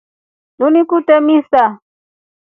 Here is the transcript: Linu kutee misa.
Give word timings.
Linu 0.59 0.81
kutee 0.89 1.19
misa. 1.27 1.63